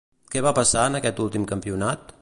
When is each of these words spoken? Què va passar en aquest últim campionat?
Què 0.35 0.41
va 0.45 0.53
passar 0.59 0.87
en 0.93 0.99
aquest 1.01 1.23
últim 1.27 1.47
campionat? 1.53 2.17